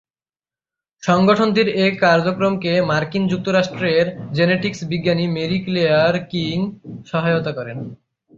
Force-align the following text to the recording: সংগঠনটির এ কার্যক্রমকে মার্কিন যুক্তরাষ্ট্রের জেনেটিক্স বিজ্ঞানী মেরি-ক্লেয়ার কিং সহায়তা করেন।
সংগঠনটির 1.03 1.67
এ 1.75 1.87
কার্যক্রমকে 2.01 2.71
মার্কিন 2.81 3.23
যুক্তরাষ্ট্রের 3.27 4.05
জেনেটিক্স 4.33 4.79
বিজ্ঞানী 4.83 5.25
মেরি-ক্লেয়ার 5.27 6.15
কিং 6.31 6.57
সহায়তা 7.05 7.51
করেন। 7.51 7.77